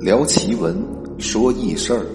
[0.00, 0.80] 聊奇闻，
[1.18, 2.06] 说异事儿，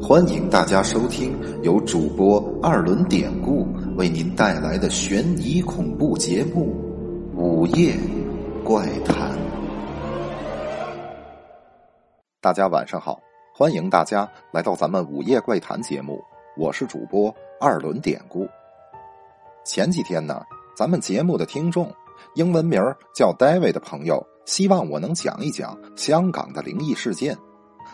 [0.00, 6.74] 欢迎大家收听由主播二轮典故为您带来的悬疑恐怖节目
[7.38, 7.94] 《午夜
[8.64, 9.36] 怪谈》。
[12.40, 13.20] 大家晚上好，
[13.54, 16.18] 欢迎大家来到咱们《午夜怪谈》节目，
[16.56, 18.48] 我是主播二轮典故。
[19.66, 20.40] 前几天呢，
[20.74, 21.92] 咱们节目的听众，
[22.36, 22.80] 英文名
[23.14, 24.26] 叫 David 的朋友。
[24.48, 27.36] 希望我能讲一讲香港的灵异事件，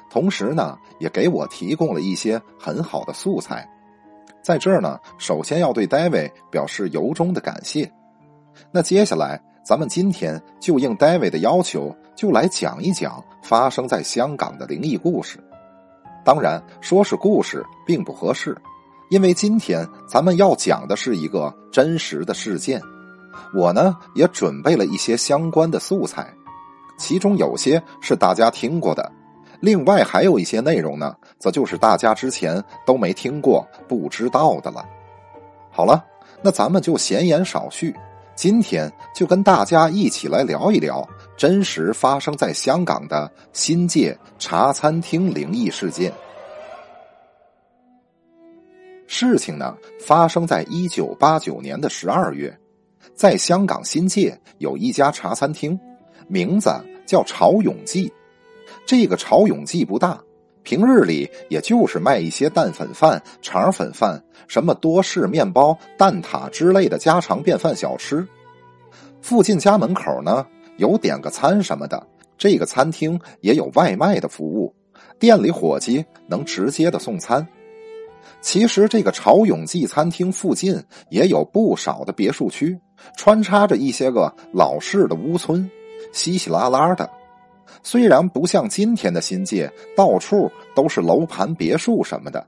[0.09, 3.69] 同时呢，也给我提供了一些很好的素材。
[4.41, 7.93] 在这儿呢，首先要对 David 表示由衷的感谢。
[8.71, 15.43] 那接下来，咱们今天就应 David 的要求，就来讲一讲发生在香港的灵异故事。
[16.25, 18.57] 当然，说是故事并不合适，
[19.11, 22.81] 因为今天咱们要讲的是一个真实的事件。
[23.53, 26.33] 我呢，也准备了一些相关的素材。
[26.97, 29.11] 其中有些是大家听过的，
[29.61, 34.85] 另外还有一些内容呢，则就是大家之前都没听过、不知道的了。
[35.71, 36.05] 好了，
[36.41, 37.95] 那咱们就闲言少叙，
[38.37, 46.13] 今天就跟大家一起来聊一聊真实发生在香港的新界茶餐厅灵异事件。
[49.07, 52.57] 事情呢，发生在一九八九年的十二月，
[53.15, 55.79] 在香港新界有一家茶餐厅。
[56.27, 56.71] 名字
[57.07, 58.13] 叫潮永记，
[58.87, 60.21] 这个潮永记不大，
[60.63, 68.27] 平日里也就是卖一些蛋粉饭、肠粉饭、什么多士面包、蛋挞之类的家常便饭小吃。
[69.21, 70.47] 附近家门口呢
[70.77, 74.75] 有点个餐什么的，这个餐厅也有外卖的服务，
[75.19, 77.47] 店里伙计能直接的送餐。
[78.41, 82.79] 其实这个潮永记餐厅附近也有不少的别墅区，
[83.17, 85.71] 穿插着一些个老式的屋村。
[86.15, 87.11] 稀稀拉拉的，
[87.83, 92.47] 虽然不像今天的新界到处都是楼盘别墅什么的，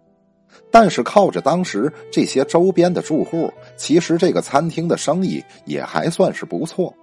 [0.71, 6.95] 但是靠着当时这些周边的住户，其实这个餐厅的生意也还算是不错。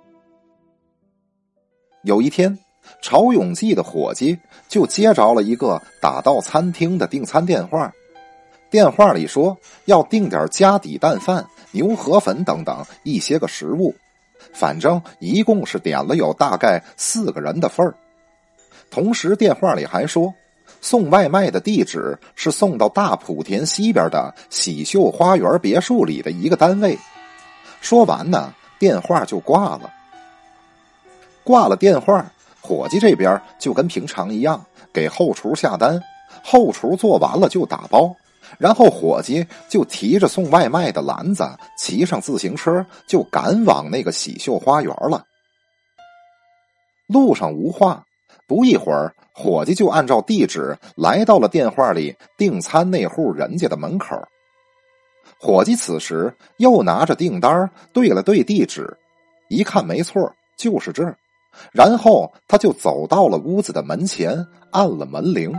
[2.03, 2.57] 有一天，
[3.01, 4.37] 朝永记的伙计
[4.69, 7.93] 就接着了一个打到餐厅的订餐电话，
[8.69, 13.93] 电话里说要订点家底蛋饭、牛河粉等等一些个食物。
[14.53, 17.95] 反正一共是点了有大概四个人的份儿，
[18.89, 20.33] 同时电话里还说，
[20.79, 26.97] 送外卖的地址是送到大莆田西边的喜秀花园别墅里的一个单位。
[27.81, 29.91] 说完呢，电话就挂了。
[31.43, 32.25] 挂了电话，
[32.61, 36.01] 伙计这边就跟平常一样，给后厨下单，
[36.43, 38.15] 后厨做完了就打包。
[38.59, 41.43] 然后伙计就提着送外卖的篮子，
[41.77, 45.23] 骑上自行车就赶往那个喜秀花园了。
[47.07, 48.03] 路上无话，
[48.47, 54.15] 不一会儿，伙计就按照地址来到了电话里订餐那户人家的门口。
[55.37, 58.97] 伙计此时又拿着订单对了对地址，
[59.49, 61.17] 一看没错，就是这儿。
[61.71, 65.53] 然后他就走到了屋子的门前，按了门铃。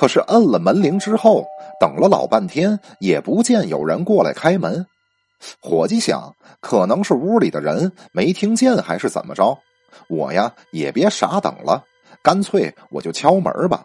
[0.00, 1.44] 可是摁了门铃之后，
[1.78, 4.86] 等了老半天，也不见有人过来开门。
[5.60, 9.58] 伙计想，可能是屋里的人没听见，还是怎么着？
[10.08, 11.84] 我呀，也别傻等了，
[12.22, 13.84] 干脆我就敲门吧。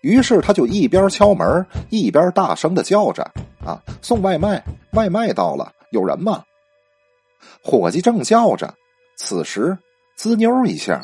[0.00, 3.28] 于是他就一边敲门，一边大声的叫着
[3.66, 4.62] ：“啊，送外卖，
[4.92, 6.44] 外卖到了，有人吗？”
[7.64, 8.72] 伙计正叫着，
[9.16, 9.76] 此时
[10.14, 11.02] 滋妞一下。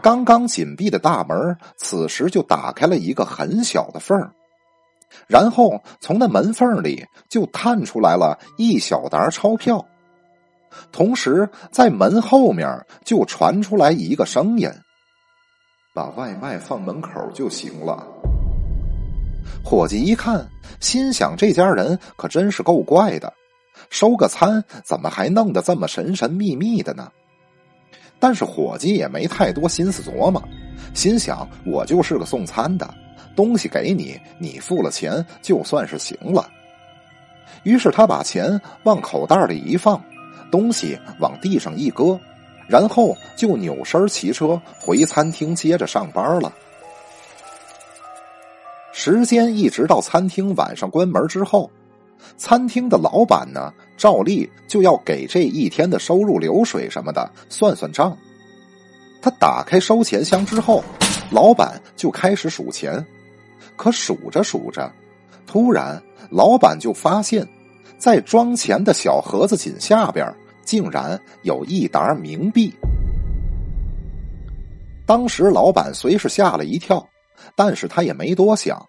[0.00, 4.18] 刚刚紧闭的大门，此时就打开了一个很小的缝，
[5.26, 9.84] 然后从那门缝里就探出来了一小沓钞票，
[10.90, 14.70] 同时在门后面就传出来一个声音
[15.94, 18.06] ：“把外卖放门口就行了。”
[19.62, 20.48] 伙计一看，
[20.80, 23.32] 心想：这家人可真是够怪的，
[23.90, 27.10] 收个餐怎么还弄得这么神神秘秘的呢？
[28.20, 30.40] 但是伙计也没太多心思琢磨，
[30.94, 32.92] 心想我就是个送餐的，
[33.34, 36.46] 东西给你，你付了钱就算是行了。
[37.62, 40.00] 于是他把钱往口袋里一放，
[40.50, 42.20] 东西往地上一搁，
[42.68, 46.52] 然后就扭身骑车回餐厅接着上班了。
[48.92, 51.70] 时间一直到餐厅晚上关门之后。
[52.36, 58.16] 餐厅的老板呢，照例就要给这一天的收入流水什么的算算账。
[59.22, 60.82] 他打开收钱箱之后，
[61.30, 63.04] 老板就开始数钱。
[63.76, 64.90] 可数着数着，
[65.46, 67.46] 突然老板就发现，
[67.98, 70.34] 在装钱的小盒子紧下边，
[70.64, 72.72] 竟然有一沓冥币。
[75.06, 77.06] 当时老板虽是吓了一跳，
[77.56, 78.86] 但是他也没多想，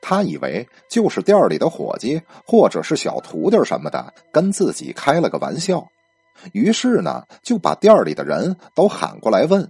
[0.00, 5.86] 他以为就是店里的伙计或者是小徒弟什么的跟自己开了个玩笑，
[6.52, 9.68] 于是呢就把店里的人都喊过来问。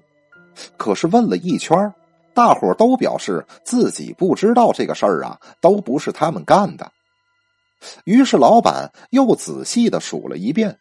[0.77, 1.93] 可是问了一圈，
[2.35, 6.91] 大伙都表示自己不知道这个事儿啊，都不是他们干的。
[8.05, 10.79] 于是老板又仔细的数了一遍，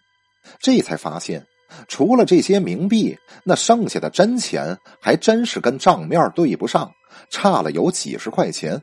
[0.60, 1.46] 这才发现。
[1.88, 6.92] 除了这些冥币，那剩下的真钱还真是跟账面对不上，
[7.30, 8.82] 差了有几十块钱。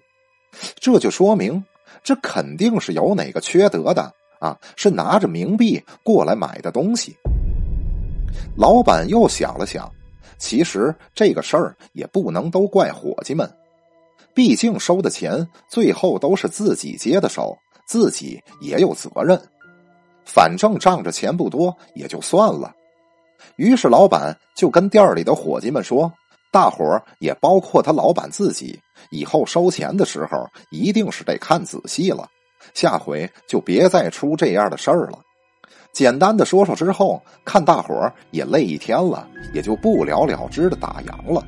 [0.81, 1.65] 这就说明，
[2.03, 7.17] 这肯定是有哪个缺德的啊，是拿着冥币过来买的东西。
[8.57, 9.91] 老板又想了想，
[10.39, 13.51] 其实这个事儿也不能都怪伙计们，
[14.35, 17.57] 毕竟收的钱最后都是自己接的手，
[17.87, 19.41] 自己也有责任。
[20.25, 22.75] 反正仗着钱不多，也就算了。
[23.57, 26.13] 于是老板就跟店里的伙计们说
[26.51, 28.81] ：“大伙儿也包括他老板自己，
[29.11, 32.29] 以后收钱的时候一定是得看仔细了，
[32.75, 35.19] 下回就别再出这样的事儿了。”
[35.93, 41.45] 简单的说说之后，看大伙儿也累一天了，也就不了了之的打烊了。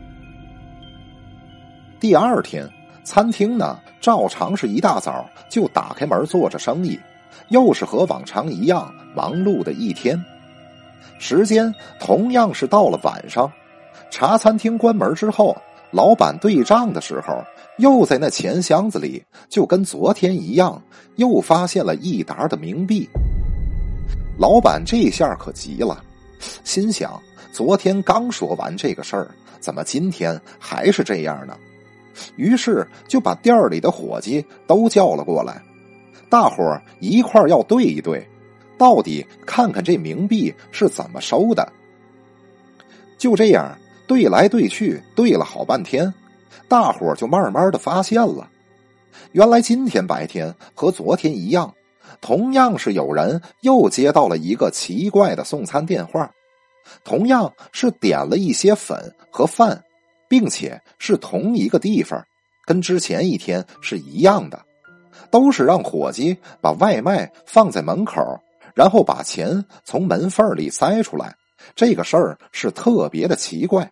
[2.00, 2.69] 第二天，
[3.05, 6.99] 餐厅呢照常是一大早就打开门做着生意，
[7.50, 10.20] 又是和往常一样忙碌的一天。
[11.19, 13.52] 时间同样是到了晚上，
[14.10, 15.56] 茶餐厅关门之后，
[15.90, 17.42] 老板对账的时候，
[17.78, 20.82] 又在那钱箱子里，就跟昨天一样，
[21.16, 23.08] 又发现了一沓的冥币。
[24.38, 26.02] 老板这下可急了，
[26.64, 27.20] 心想：
[27.52, 29.30] 昨天刚说完这个事儿，
[29.60, 31.56] 怎么今天还是这样呢？
[32.36, 35.62] 于是就把店里的伙计都叫了过来，
[36.28, 38.26] 大伙儿一块要对一对。
[38.76, 41.70] 到底看看这冥币是怎么收的？
[43.18, 43.76] 就这样
[44.10, 46.12] 对来对去，对了好半天，
[46.66, 48.50] 大伙儿就慢慢的发现了，
[49.30, 51.72] 原来今天白天和昨天一样，
[52.20, 56.28] 同样是有人又接到了一个奇怪的送餐电话，
[57.04, 59.80] 同样是点了一些粉和饭，
[60.28, 62.20] 并且是同一个地方，
[62.66, 64.60] 跟之前一天是一样的，
[65.30, 68.20] 都是让伙计把外卖放在门口。
[68.74, 71.32] 然后把钱从门缝里塞出来，
[71.76, 73.88] 这个事儿是特别的奇怪。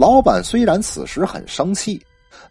[0.00, 2.02] 老板虽然此时很生气，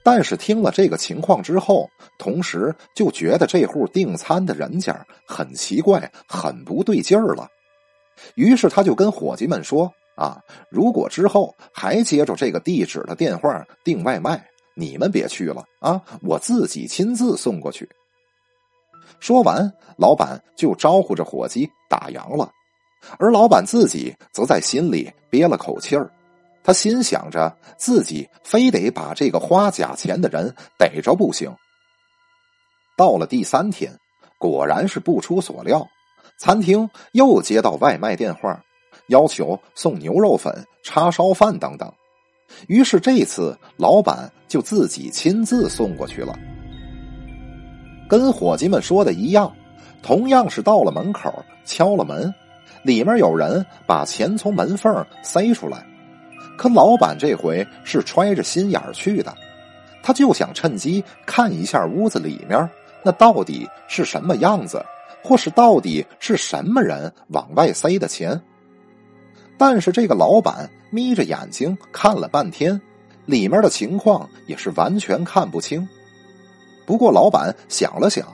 [0.03, 7.49] 但是听了这个情况之后，同时就觉得这户订餐的人家很奇怪，很不对劲儿了。
[8.35, 17.89] 于是他就跟伙计们说：“啊，如果之后还接着这个地址的电话订外卖，你们别去了啊，我自己亲自送过去。”
[19.19, 22.51] 说完，老板就招呼着伙计打烊了，
[23.17, 26.11] 而老板自己则在心里憋了口气儿。
[26.63, 31.53] 他心想着自己非得把这个花假钱的人逮着不行。
[32.97, 33.97] 到了第三天，
[34.37, 35.87] 果然是不出所料，
[36.37, 38.61] 餐厅又接到外卖电话，
[39.07, 41.91] 要求送牛肉粉、叉烧饭等等。
[42.67, 46.37] 于是这次老板就自己亲自送过去了。
[48.09, 49.55] 跟伙计们说的一样，
[50.01, 51.31] 同样是到了门口
[51.63, 52.33] 敲了门，
[52.83, 55.85] 里面有人把钱从门缝塞出来。
[56.59, 59.33] 可老板这回是揣着心眼儿去的，
[60.03, 62.69] 他就想趁机看一下屋子里面
[63.01, 64.85] 那到底是什么样子，
[65.23, 68.37] 或是到底是什么人往外塞的钱。
[69.57, 72.79] 但是这个老板眯着眼睛看了半天，
[73.25, 75.87] 里面的情况也是完全看不清。
[76.85, 78.27] 不过，老板想了想，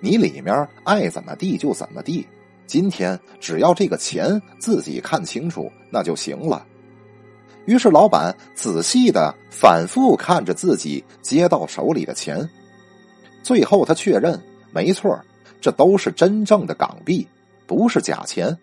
[0.00, 2.24] 你里面爱怎么地就怎么地。
[2.64, 6.64] 今天只要这个钱自己看清楚，那就行了。
[7.64, 12.48] 于是，老板仔细的反复看着自己接到手里的钱，
[13.42, 14.40] 最后他确认，
[14.72, 15.18] 没错，
[15.60, 17.26] 这都是真正的港币，
[17.66, 18.56] 不是假钱。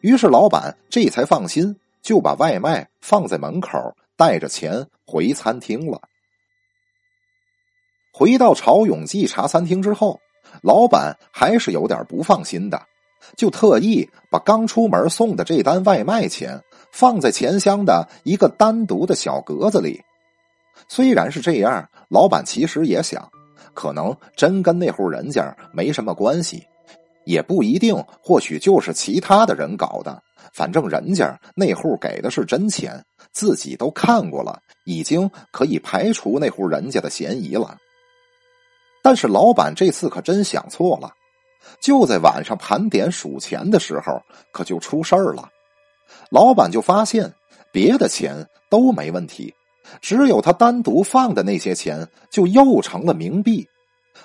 [0.00, 3.78] 于是，老板这才放心，就把外卖放在门口，
[4.16, 6.00] 带着钱回餐厅了。
[8.12, 10.20] 回到朝永记茶餐厅之后，
[10.62, 12.80] 老板还是有点不放心的，
[13.36, 16.60] 就特意把刚出门送的这单外卖钱
[16.92, 20.00] 放在钱箱的一个单独的小格子里。
[20.88, 23.28] 虽然是这样，老板其实也想，
[23.74, 26.64] 可能真跟那户人家没什么关系，
[27.24, 30.22] 也不一定，或许就是其他的人搞的。
[30.52, 37.78] 反正人家那户给的是真钱，自己都看过了，已经可以排除那户人家的嫌疑了。
[39.02, 41.12] 但是老板这次可真想错了，
[41.80, 44.20] 就在晚上盘点数钱的时候，
[44.52, 45.48] 可就出事儿了。
[46.30, 47.32] 老板就发现
[47.70, 49.54] 别的钱都没问题，
[50.00, 53.66] 只有他单独放的那些钱就又成了冥币，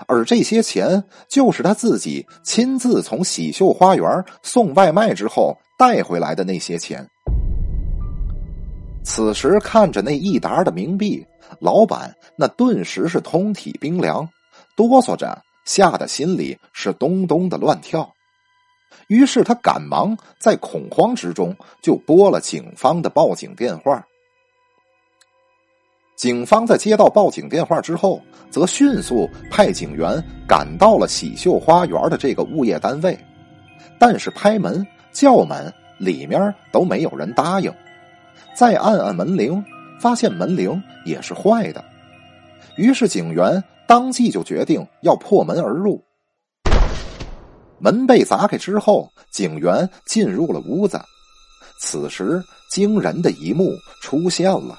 [0.08, 7.08] 而这些钱就是他自己亲自从喜秀花园送外卖之后带回来的那些钱。
[9.04, 11.26] 此时看着那一沓的冥币，
[11.60, 14.28] 老板那顿时是通体冰凉，
[14.76, 18.14] 哆嗦着，吓得心里是咚咚的乱跳。
[19.08, 24.06] 于是他赶忙在恐慌之中就拨了警方的报警电话。
[26.16, 33.16] 警方在接到报警电话之后，则迅速派警员赶到了喜秀花园的这个物业单位，
[34.00, 37.72] 但是拍门叫门里面都没有人答应。
[38.56, 39.64] 再按按门铃，
[40.02, 41.86] 发现门铃也是坏的，
[42.78, 46.04] 于是警员当即就决定要破门而入。
[47.80, 51.00] 门被砸开之后，警员进入了屋子。
[51.80, 54.78] 此时，惊人的一幕出现了。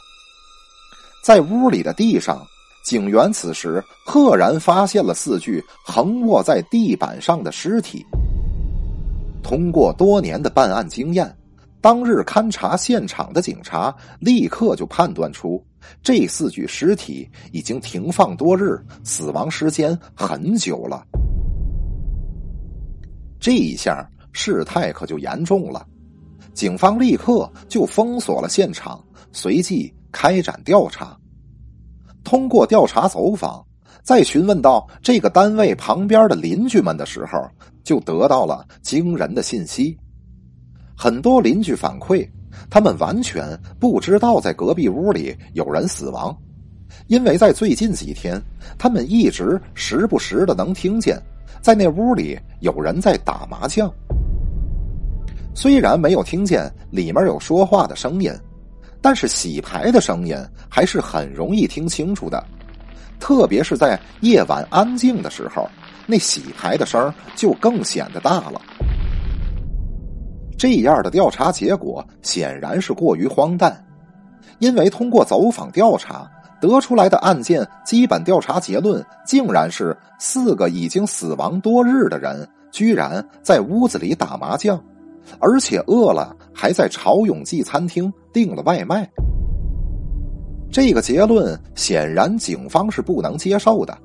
[1.23, 2.45] 在屋里的地上，
[2.85, 8.05] 警员此时赫然发现了四具横卧在地板上的尸体。
[9.43, 11.37] 通过多年的办案经验，
[11.81, 15.65] 当日勘察现场的警察立刻就判断出，
[16.03, 21.05] 这四具尸体已经停放多日，死亡时间很久了。
[23.41, 25.87] 这一下事态可就严重了，
[26.55, 29.03] 警方立刻就封锁了现场，
[29.33, 31.17] 随即开展调查。
[32.25, 33.65] 通过调查走访，
[34.03, 37.49] 在询问到这个单位旁边的邻居们的时候，
[37.85, 39.97] 就得到了惊人的信息。
[40.97, 42.29] 很多邻居反馈，
[42.69, 46.37] 他们完全不知道在隔壁屋里有人死亡，
[47.07, 48.43] 因为在最近几天，
[48.77, 51.17] 他们一直时不时的能听见。
[51.61, 53.93] 在那屋里有人在打麻将，
[55.55, 58.33] 虽然没有听见里面有说话的声音，
[59.03, 60.37] 但是洗牌的声音
[60.69, 62.43] 还是很容易听清楚的。
[63.21, 65.69] 特别是在夜晚安静的时候，
[66.07, 68.61] 那洗牌的声就更显得大了。
[70.57, 73.85] 这样的调查结果显然是过于荒诞，
[74.61, 76.31] 因为通过走访调查。
[76.61, 84.83] 得出来的案件基本调查结论，竟然是四个已经死亡多日的人，居然在屋子里打麻将，
[85.39, 89.09] 而且饿了还在朝永记餐厅订了外卖。
[90.71, 93.97] 这个结论显然警方是不能接受的，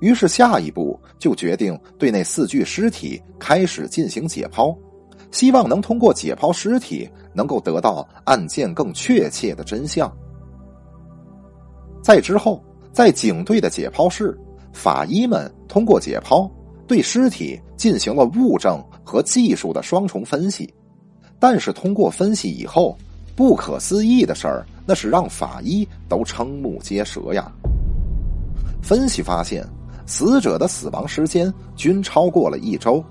[0.00, 4.76] 于是下一步就决定对那四具尸体开始进行解剖，
[5.30, 10.10] 希望能通过解剖尸体能够得到案件更确切的真相。
[12.06, 14.38] 在之后，在警队的解剖室，
[14.72, 16.48] 法医们通过解剖
[16.86, 20.72] 对尸体进行了物证和技术的双重分析。
[21.40, 22.96] 但是通过分析以后，
[23.34, 27.50] 不可思议的事儿那是让法医都瞠目结舌呀。
[28.80, 29.66] 分析发现，
[30.06, 33.02] 死者的死亡时间均超过了一周，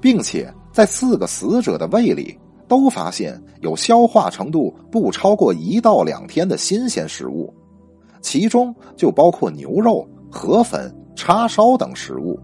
[0.00, 7.52] 并且在四个死者的胃里都发现有消化程度不超过一到两天的新鲜食物。
[8.20, 12.38] 其中就包括牛肉、河粉、叉烧等食物。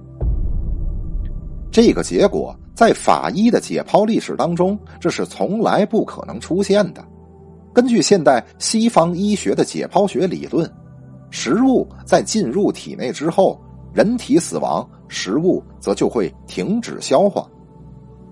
[1.71, 7.05] 这个结果在法医的解剖历史当中，这是从来不可能出现的。
[7.73, 10.71] 根据现代西方医学的解剖学理论，
[11.31, 13.61] 食物在进入体内之后，
[13.93, 17.45] 人体死亡，食物则就会停止消化。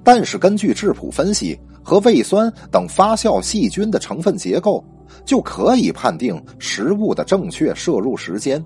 [0.05, 4.85] 但是根据质谱分析和胃酸等发酵细菌的成分结构。
[5.25, 8.65] 就可以判定食物的正确摄入时间，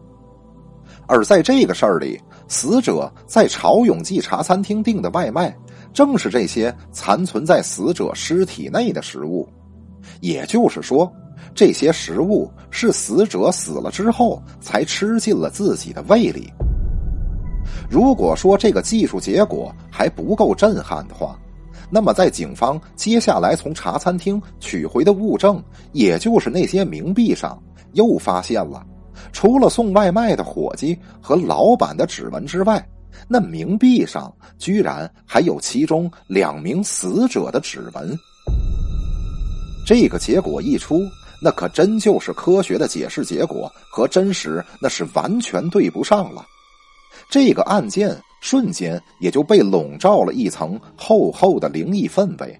[1.06, 5.56] 而在这个事儿里，死者在朝永记茶餐厅订的外卖，
[5.92, 9.48] 正是这些残存在死者尸体内的食物。
[10.20, 11.12] 也就是说，
[11.54, 16.50] 这些食物是死者死了之后才吃进了自己的胃里。
[17.90, 21.38] 如果说这个技术结果还不够震撼的话，
[21.88, 25.62] 那么，在警方接下来从茶餐厅取回的物证，
[25.92, 27.62] 也就是那些冥币上，
[27.92, 28.84] 又发现了
[29.32, 32.84] 除了送外卖的伙计和老板的指纹之外，
[33.28, 38.16] 那冥币上居然还有其中两名死者的指纹。
[39.86, 41.00] 这个结果一出，
[41.40, 46.44] 那可真就是科学的解释结果和真实那是完全对不上了。
[47.30, 48.20] 这个案件。
[48.48, 52.56] 瞬间也就被笼罩了一层厚厚的灵异氛围，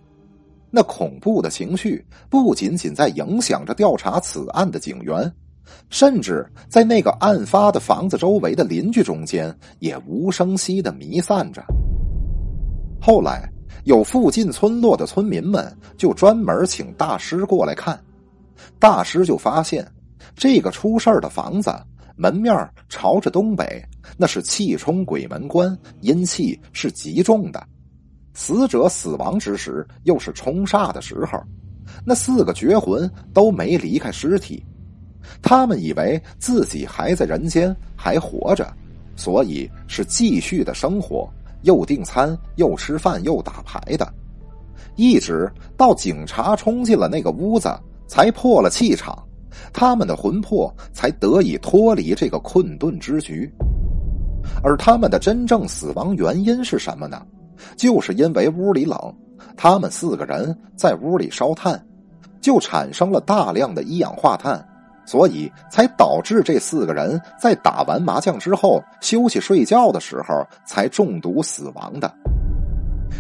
[0.69, 5.33] 那恐怖的情绪不仅仅在影响着调查此案的警员，
[5.88, 11.62] 甚至在那个案发的房子周围的邻居中间也无声息的弥散着。
[13.00, 13.49] 后来，
[13.85, 17.97] 有附近村落的村民们就专门请大师过来看，
[18.81, 19.87] 大师就发现，
[20.35, 21.73] 这个出事的房子
[22.17, 22.55] 门面
[22.89, 23.85] 朝着东北，
[24.17, 27.63] 那是气冲鬼门关，阴气是极重的。
[28.33, 31.39] 死者死亡之时，又是冲煞的时候，
[32.05, 34.65] 那四个绝魂都没离开尸体，
[35.41, 38.71] 他们以为自己还在人间，还活着，
[39.15, 41.29] 所以是继续的生活，
[41.63, 44.13] 又订餐，又吃饭，又打牌的，
[44.97, 47.75] 一直到警察冲进了那个屋子，
[48.07, 49.27] 才破了气场，
[49.73, 53.51] 他们的魂魄才得以脱离这个困顿之局。
[54.63, 57.21] 而他们的真正死亡原因是什么呢？
[57.77, 58.99] 就是因为屋里冷，
[59.57, 61.85] 他们四个人在屋里烧炭，
[62.41, 64.65] 就产生了大量的一氧化碳，
[65.05, 72.13] 所以才导致这四个人在打完麻将之后休息睡觉的时候才中毒死亡的。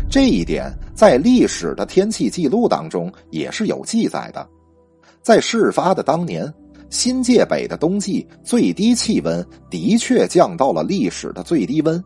[0.08, 4.46] 这一点在历史的天气记录当中也是有记载的。
[5.26, 6.54] 在事发的当年，
[6.88, 12.00] 新界北的冬季最低气温的确降到了历史的最低温。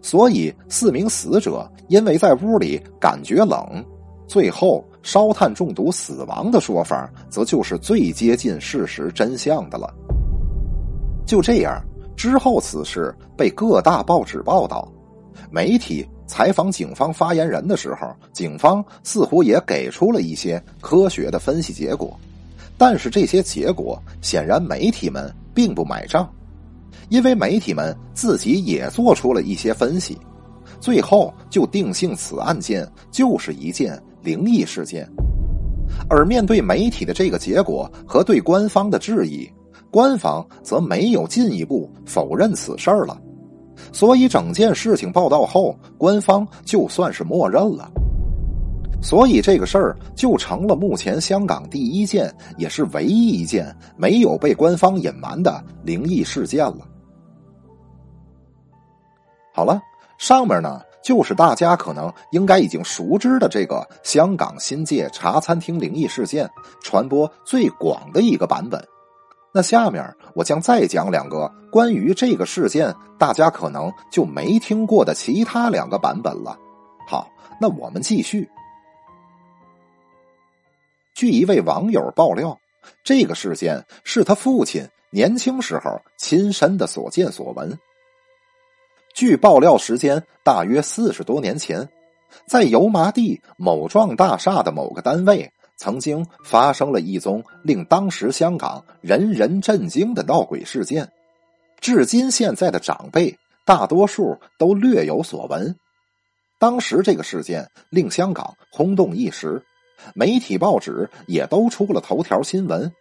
[0.00, 3.84] 所以，四名死者因为在屋里感觉冷，
[4.28, 9.92] 最后烧炭中毒死亡的说法，则就是最接近事实真相的了。
[11.26, 11.76] 就这样，
[12.16, 14.88] 之后此事被各大报纸报道，
[15.50, 22.16] 媒体采访警方发言人的时候，警方似乎也给出了一些科学的分析结果，
[22.76, 26.28] 但是这些结果显然媒体们并不买账。
[27.10, 30.18] 因为媒体们自己也做出了一些分析，
[30.80, 35.08] 最后就定性此案件就是一件灵异事件。
[36.08, 39.48] 而面对媒体的这个结果和对官方的质疑，
[39.90, 43.20] 官方则没有进一步否认此事了。
[43.92, 47.90] 所以整件事情报道后，官方就算是默认了。
[49.04, 56.78] 所以这个事儿就成了目前香港第一件，也是唯一一件没有被官方隐瞒的灵异事件了。
[59.52, 59.78] 好了，
[60.16, 66.50] 上面呢就是大家可能应该已经熟知的这个香港新界茶餐厅灵异事件
[66.82, 68.82] 传播最广的一个版本。
[69.52, 70.02] 那下面
[70.34, 76.58] 我将再讲两个关于这个事件大家可能就没听过的其他两个版本了。
[77.06, 77.28] 好，
[77.60, 78.48] 那我们继续。
[81.14, 82.58] 据一位网友爆料，
[83.04, 87.78] 这个事件是他父亲年轻时候亲身的所见所闻。
[89.14, 91.88] 据爆料时间大约四十多年前，
[92.46, 101.08] 在油麻地某幢大厦的某个单位，曾经发生了一宗令当时香港人人震惊的闹鬼事件。
[101.78, 105.76] 至今，现在的长辈大多数都略有所闻。
[106.58, 109.62] 当时这个事件令香港轰动一时，
[110.14, 112.92] 媒体报纸也都出了头条新闻，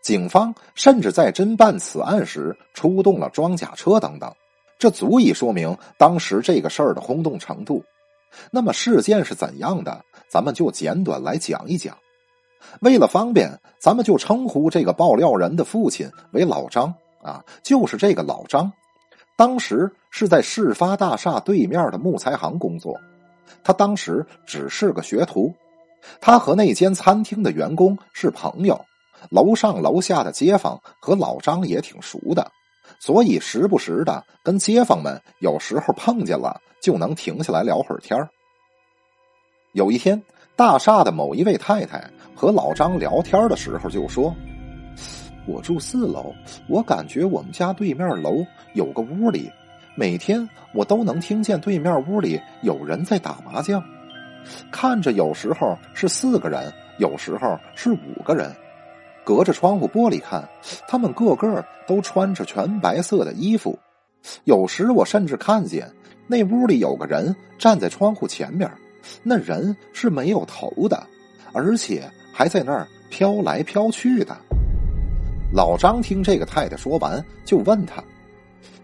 [0.00, 4.32] 警方甚至在侦办此案时出动了装甲车等等。
[4.78, 7.84] 这足以说明当时这个事儿的轰动程度。
[8.50, 10.04] 那么事件是怎样的？
[10.28, 11.96] 咱们就简短来讲一讲。
[12.80, 18.70] 为了方便，咱们就称呼这个爆料人的父亲为老张啊，就是这个老张。
[19.36, 22.94] 当时是在事发大厦对面的木材行工作，
[23.64, 25.54] 他当时只是个学徒。
[26.20, 28.80] 他和那间餐厅的员工是朋友，
[29.30, 32.50] 楼上楼下的街坊和老张也挺熟的。
[32.98, 38.18] 所以时不时的跟街坊们有时候碰见了，就能停下来聊会儿天
[39.72, 40.20] 有一天，
[40.56, 44.34] 大厦的某一位太太和老张聊天的时候就说
[45.46, 46.32] ：“我住四楼，
[46.68, 49.50] 我感觉我们家对面楼有个屋里，
[49.94, 53.84] 每天我都能听见对面屋里有人在打麻将，
[54.70, 58.54] 看着有时候是四个人，有时候是五个人。”
[59.24, 60.48] 隔着窗户玻璃看，
[60.88, 63.78] 他们个个都穿着全白色的衣服。
[64.44, 65.86] 有时我甚至看见
[66.26, 68.70] 那屋里有个人站在窗户前面，
[69.22, 71.06] 那人是没有头的，
[71.52, 74.34] 而且还在那儿飘来飘去的。
[75.52, 78.02] 老张听这个太太说完，就问他：“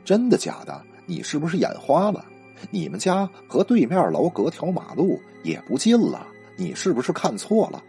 [0.05, 0.79] 真的假的？
[1.07, 2.23] 你是不是眼花了？
[2.71, 7.83] 你们家和对面楼隔条马路也不近了，你是不是看错了？”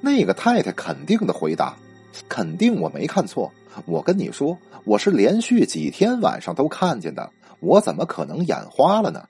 [0.00, 1.76] 那个太太肯定的回答
[2.28, 3.50] ：“肯定我没看错。
[3.86, 9.24] 我跟你说，我是连续几天晚上都看见的，我怎么可能眼花了呢？”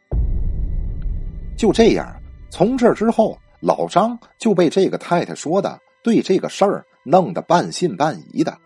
[1.57, 2.11] 就这样，
[2.51, 8.57] 从这之后，老张就被这个太太说的对这个事儿弄得半信半疑的。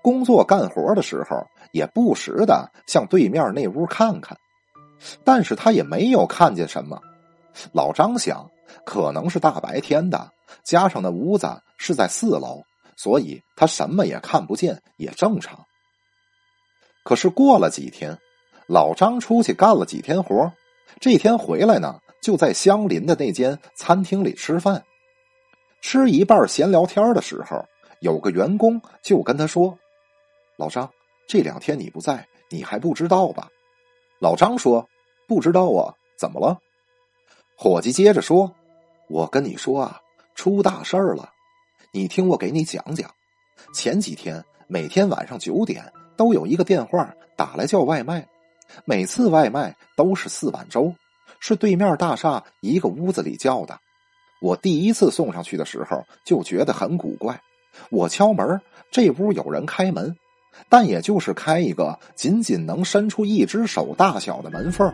[0.00, 4.38] 工作干活的时候，也不时的向对面那屋看看，
[5.24, 7.00] 但是他也没有看见什么。
[7.72, 8.50] 老张想。
[8.84, 10.30] 可能是大白天的，
[10.62, 11.46] 加上那屋子
[11.78, 12.62] 是在四楼，
[12.96, 15.64] 所以他什么也看不见，也正常。
[17.02, 18.18] 可是过了几天，
[18.66, 20.52] 老张出去干了几天活，
[21.00, 24.84] 这天回来呢，就在相邻的那间餐厅里吃饭。
[25.80, 27.64] 吃一半闲聊天的时候，
[28.00, 29.78] 有个员工就跟他说
[30.56, 30.90] ：“老张，
[31.28, 33.48] 这两天你不在，你还不知道吧？”
[34.18, 34.88] 老张说
[35.26, 36.58] ：“不知道啊，怎么了？”
[37.56, 38.52] 伙计接着说
[39.08, 40.00] ：“我跟你说啊，
[40.34, 41.30] 出大事儿了，
[41.92, 43.10] 你听我给你讲讲。
[43.72, 48.28] 前几天每天晚上九点。”都有一个电话打来叫外卖，
[48.84, 50.94] 每次外卖都是四碗粥，
[51.40, 53.76] 是对面大厦一个屋子里叫的。
[54.40, 57.40] 我第一次送上去的时候就觉得很古怪。
[57.90, 58.60] 我敲门，
[58.92, 60.16] 这屋有人开门，
[60.68, 64.92] 但也就是开一个仅仅能伸出一只手大小的门缝。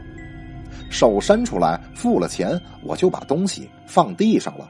[0.90, 4.68] 手伸出来付了钱，我就把东西放地上了。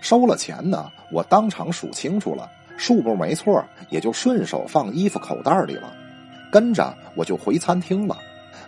[0.00, 2.48] 收了钱呢，我当场数清楚了。
[2.76, 5.92] 数目没错，也就顺手放衣服口袋里了。
[6.50, 8.16] 跟着我就回餐厅了。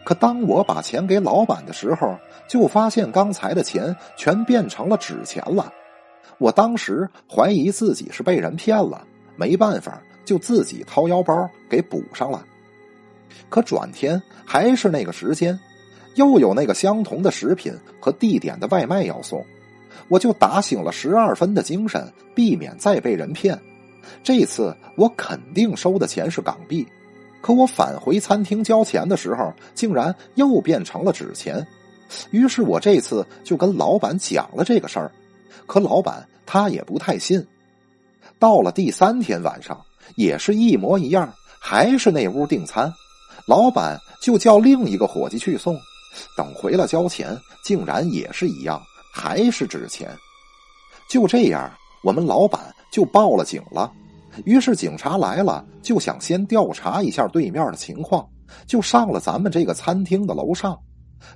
[0.05, 5.73] 可当我把钱给老板的时候，就发现刚才的钱全变成了纸钱了。
[6.39, 12.45] 我当时怀疑自己是被人骗了，没办法，就自己掏腰包给补上了。
[13.49, 15.59] 可转天还是那个时间，
[16.15, 19.45] 又有那个相同的食品和地点的外卖要送，
[20.09, 23.59] 我就打醒了十二分的精神，避免再被人骗。
[24.23, 26.87] 这次我肯定收的钱是港币，
[27.41, 31.67] 可我返回餐厅交钱的时候，竟然又变成了纸钱。
[32.31, 35.11] 于是我这次就跟老板讲了这个事儿，
[35.67, 37.47] 可老板他也不太信。
[38.39, 39.81] 到了第三天晚上，
[40.17, 42.93] 也是一模一样，还是那屋订餐，
[43.47, 45.79] 老板就叫另一个伙计去送。
[46.37, 48.81] 等回来交钱，竟然也是一样，
[49.13, 50.11] 还是纸钱。
[51.09, 51.73] 就这样，
[52.05, 52.61] 我们老板
[52.93, 53.91] 就报了警了。
[54.45, 58.27] 于是警察来了，就想先调查一下对面的情况，
[58.67, 60.79] 就上了咱们这个餐厅的楼上，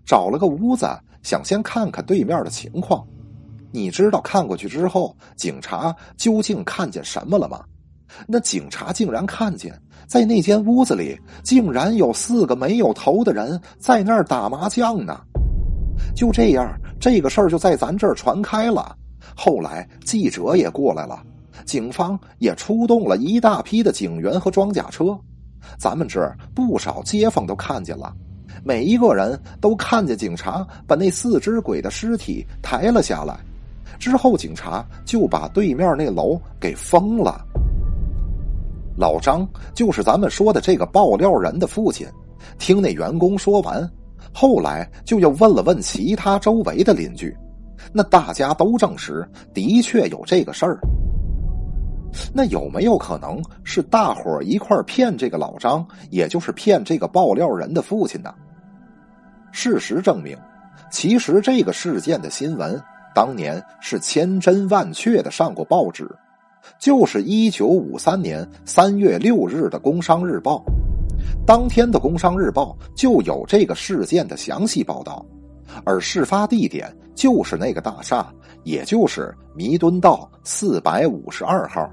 [0.04, 0.86] 找了个屋子，
[1.22, 3.06] 想先看看对面的情况。
[3.72, 7.62] 你知道看过去之后，警察究竟看见什么了吗？
[8.26, 9.72] 那警察竟然看见，
[10.06, 15.20] 在那间屋子里，竟然有四个没有头的人在那儿打麻将呢。
[16.14, 16.68] 就这样，
[17.00, 18.96] 这个事儿就在咱这儿传开了。
[19.34, 21.22] 后来记者也过来了。
[21.64, 25.18] 警方也出动了一大批的警员和装甲车，
[25.78, 28.14] 咱们这儿不少街坊都看见了，
[28.62, 33.36] 每一个人都看见警察把那四只鬼的尸体抬了下来，
[33.98, 37.44] 之后警察就把对面那楼给封了。
[38.96, 42.06] 老张就是咱们说的这个爆料人的父亲，
[42.58, 43.88] 听那员工说完，
[44.32, 47.36] 后来就又问了问其他周围的邻居，
[47.92, 50.78] 那大家都证实的确有这个事儿。
[52.32, 58.32] 那有没有可能是大伙一块骗这个老张，也就是骗这个爆料人的父亲呢？
[59.52, 60.36] 事实证明，
[60.90, 62.80] 其实这个事件的新闻
[63.14, 66.08] 当年是千真万确的上过报纸，
[66.78, 70.62] 就是一九五三年三月六日的《工商日报》，
[71.46, 75.24] 当天的《工商日报》就有这个事件的详细报道，
[75.84, 78.32] 而事发地点就是那个大厦，
[78.64, 81.90] 也就是弥敦道四百五十二号。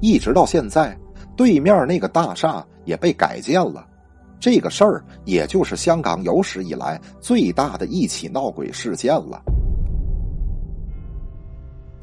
[0.00, 0.96] 一直到现在，
[1.36, 3.86] 对面那个大厦也被改建了。
[4.38, 9.42] 这个事儿也就是香港有史以来最大的一起闹鬼事件了。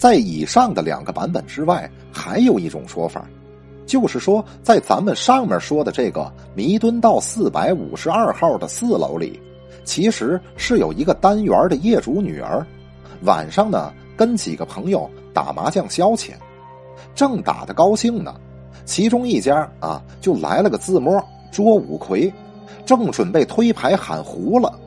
[0.03, 3.25] 在以上的两个版本之外，还有一种说法，
[3.85, 9.39] 就是说在咱们上面说的这个弥敦道四百五十二号的四楼里，
[9.85, 12.67] 其实是有一个单元的业主女儿，
[13.21, 16.31] 晚上呢跟几个朋友打麻将消遣。
[17.15, 18.35] 正打的高兴呢，
[18.83, 22.29] 其中一家啊就来了个自摸捉五魁，
[22.85, 24.77] 正准备推牌喊胡了，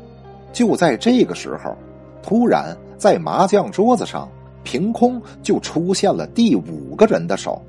[0.52, 1.74] 就在这个时候，
[2.22, 4.28] 突然在麻将桌子上
[4.66, 7.62] 凭空就出现了第五个人的手，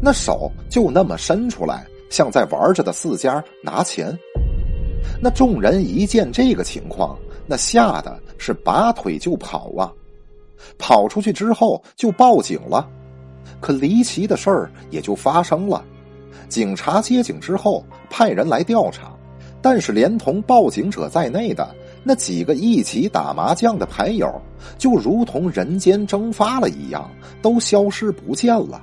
[0.00, 4.18] 那手就那么伸出来，像在玩着的四家拿钱。
[5.20, 9.92] 那众人一见这个情况，那吓得是拔腿就跑啊，
[10.78, 12.88] 跑出去之后就报警了。
[13.60, 15.84] 可离奇的事儿也就发生了，
[16.48, 19.12] 警察接警之后派人来调查，
[19.60, 21.68] 但是连同报警者在内的
[22.04, 24.28] 那几个一起打麻将的牌友，
[24.76, 27.08] 就如同人间蒸发了一样，
[27.40, 28.80] 都消失不见了。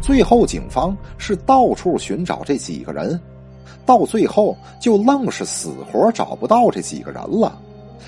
[0.00, 3.20] 最后警方是到处寻找这几个人，
[3.84, 7.58] 到最后就愣是死活找不到这几个人了。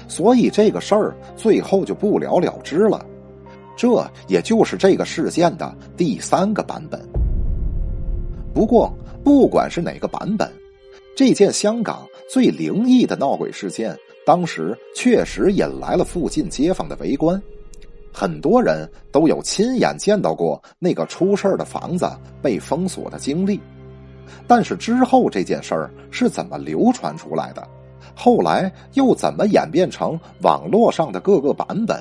[0.08, 3.04] 所以这个事儿最后就不了了之了。
[3.76, 3.88] 这
[4.28, 6.98] 也就是这个事件的第三个版本。
[8.54, 8.90] 不过，
[9.22, 10.50] 不管是哪个版本，
[11.14, 13.94] 这件香港最灵异的闹鬼事件，
[14.26, 17.40] 当时确实引来了附近街坊的围观。
[18.12, 22.10] 很多人都有亲眼见到过那个出事的房子
[22.42, 23.60] 被封锁的经历。
[24.48, 27.64] 但是之后这件事儿是怎么流传出来的？
[28.16, 31.96] 后来又怎么演变成网络上的各个版本？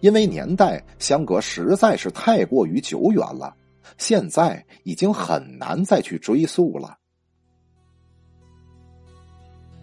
[0.00, 3.54] 因为年代相隔实在是太过于久远了，
[3.96, 6.98] 现在已经很难再去追溯了。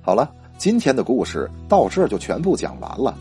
[0.01, 3.15] 好了，今天的故事到这儿就全部讲完了。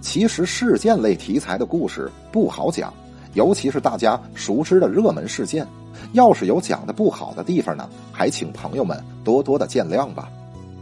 [0.00, 2.92] 其实事件类题材的故事不好讲，
[3.34, 5.64] 尤其是大家熟知的热门事件，
[6.14, 10.28] 要是有讲的不好的地方呢，还请朋友们多多的见谅吧。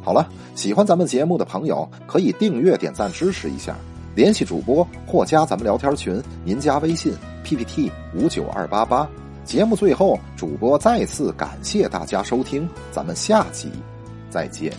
[0.03, 3.77] 好了，喜欢咱们节目的朋友可以订阅、点赞支持一下。
[4.15, 7.13] 联系主播或加咱们聊天群，您加微信
[7.45, 9.07] PPT 五九二八八。
[9.45, 13.71] 节目最后，主播再次感谢大家收听，咱们下集
[14.31, 14.73] 再见。